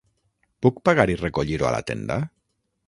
Puc 0.65 0.79
pagar 0.89 1.05
i 1.15 1.19
recollir-ho 1.21 1.69
a 1.71 1.75
la 1.79 1.87
tenda? 1.93 2.21